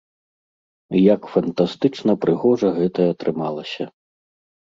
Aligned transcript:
І 0.99 1.01
як 1.15 1.21
фантастычна 1.33 2.11
прыгожа 2.25 2.69
гэта 2.79 3.01
атрымалася. 3.13 3.85